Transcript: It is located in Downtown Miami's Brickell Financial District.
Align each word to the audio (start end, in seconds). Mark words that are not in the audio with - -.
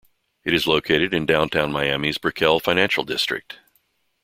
It 0.43 0.55
is 0.55 0.65
located 0.65 1.13
in 1.13 1.27
Downtown 1.27 1.71
Miami's 1.71 2.17
Brickell 2.17 2.59
Financial 2.59 3.03
District. 3.03 3.59